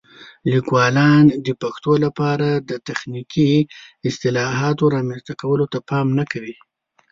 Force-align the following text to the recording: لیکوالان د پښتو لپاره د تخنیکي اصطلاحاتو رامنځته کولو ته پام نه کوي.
لیکوالان 0.51 1.25
د 1.45 1.47
پښتو 1.61 1.93
لپاره 2.05 2.47
د 2.69 2.71
تخنیکي 2.87 3.51
اصطلاحاتو 4.09 4.83
رامنځته 4.95 5.33
کولو 5.41 5.65
ته 5.73 5.79
پام 5.89 6.07
نه 6.19 6.25
کوي. 6.31 6.55